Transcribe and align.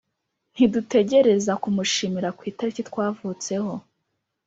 Ntidutegereza 0.53 1.51
kumushimira 1.61 2.29
ku 2.37 2.41
itariki 2.51 2.81
twavutseho 2.89 3.73